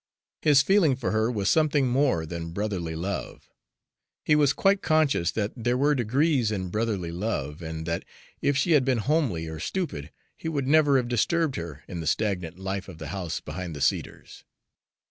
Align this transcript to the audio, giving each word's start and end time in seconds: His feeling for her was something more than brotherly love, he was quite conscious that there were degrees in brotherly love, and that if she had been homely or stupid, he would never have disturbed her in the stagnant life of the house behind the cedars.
His 0.41 0.63
feeling 0.63 0.95
for 0.95 1.11
her 1.11 1.29
was 1.31 1.47
something 1.47 1.87
more 1.87 2.25
than 2.25 2.53
brotherly 2.53 2.95
love, 2.95 3.47
he 4.25 4.35
was 4.35 4.51
quite 4.51 4.81
conscious 4.81 5.29
that 5.33 5.53
there 5.55 5.77
were 5.77 5.93
degrees 5.93 6.51
in 6.51 6.69
brotherly 6.69 7.11
love, 7.11 7.61
and 7.61 7.85
that 7.85 8.03
if 8.41 8.57
she 8.57 8.71
had 8.71 8.83
been 8.83 8.97
homely 8.97 9.47
or 9.47 9.59
stupid, 9.59 10.11
he 10.35 10.49
would 10.49 10.67
never 10.67 10.97
have 10.97 11.07
disturbed 11.07 11.55
her 11.57 11.83
in 11.87 11.99
the 11.99 12.07
stagnant 12.07 12.57
life 12.57 12.87
of 12.89 12.97
the 12.97 13.09
house 13.09 13.41
behind 13.41 13.75
the 13.75 13.81
cedars. 13.81 14.43